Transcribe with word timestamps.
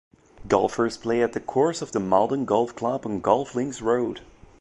Golfers 0.47 0.97
play 0.97 1.21
at 1.21 1.33
the 1.33 1.39
course 1.39 1.83
of 1.83 1.91
the 1.91 1.99
Maldon 1.99 2.43
Golf 2.45 2.75
Club 2.75 3.05
on 3.05 3.19
Golf 3.21 3.53
Links 3.53 3.83
Road. 3.83 4.21